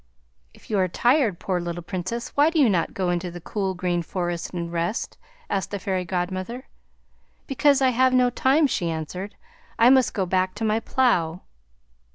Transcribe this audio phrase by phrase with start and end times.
[0.51, 3.75] "If you are tired, poor little Princess, why do you not go into the cool
[3.75, 5.15] green forest and rest?"
[5.47, 6.67] asked the Fairy Godmother.
[7.45, 9.35] "Because I have no time," she answered.
[9.77, 11.41] "I must go back to my plough."